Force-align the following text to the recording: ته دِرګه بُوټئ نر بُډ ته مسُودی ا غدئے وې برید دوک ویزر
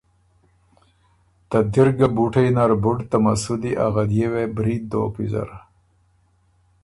ته 1.49 1.57
دِرګه 1.73 2.07
بُوټئ 2.15 2.49
نر 2.55 2.71
بُډ 2.83 2.97
ته 3.09 3.17
مسُودی 3.23 3.71
ا 3.85 3.85
غدئے 3.93 4.27
وې 4.31 4.45
برید 4.55 4.83
دوک 4.91 5.13
ویزر 5.17 5.49